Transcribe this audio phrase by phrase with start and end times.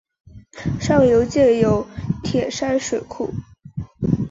[0.79, 1.87] 上游建有
[2.23, 3.29] 铁山水库。